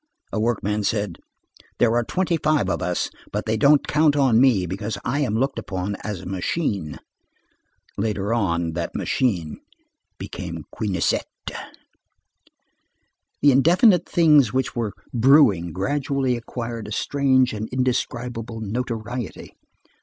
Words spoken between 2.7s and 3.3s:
of us,